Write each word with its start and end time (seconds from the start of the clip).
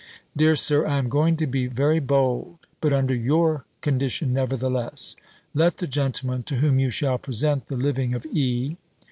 Dear 0.35 0.55
Sir, 0.55 0.87
I 0.87 0.97
am 0.97 1.09
going 1.09 1.37
to 1.37 1.45
be 1.45 1.67
very 1.67 1.99
bold; 1.99 2.57
but 2.81 2.91
under 2.91 3.13
your 3.13 3.65
condition 3.81 4.33
nevertheless: 4.33 5.15
let 5.53 5.77
the 5.77 5.85
gentleman, 5.85 6.41
to 6.45 6.55
whom 6.55 6.79
you 6.79 6.89
shall 6.89 7.19
present 7.19 7.67
the 7.67 7.77
living 7.77 8.15
of 8.15 8.25
E. 8.33 8.77